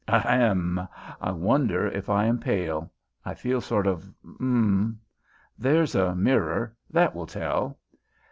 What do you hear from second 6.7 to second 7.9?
That will tell."